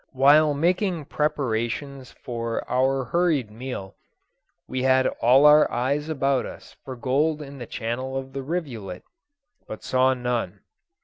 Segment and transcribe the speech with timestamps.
[0.13, 3.97] While making preparations for our hurried meal,
[4.67, 9.03] we had all our eyes about us for gold in the channel of the rivulet,
[9.67, 10.61] but saw none.